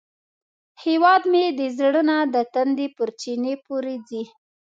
[0.83, 4.23] هیواد مې له زړه نه د تندي تر چینې پورې ځي